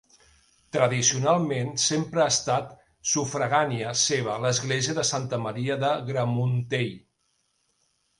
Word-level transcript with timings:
Tradicionalment 0.75 1.67
sempre 1.83 2.23
ha 2.23 2.29
estat 2.35 2.71
sufragània 3.11 3.91
seva 4.05 4.37
l'església 4.45 4.95
de 5.01 5.03
Santa 5.11 5.39
Maria 5.45 5.77
de 5.85 5.93
Gramuntell. 6.09 6.91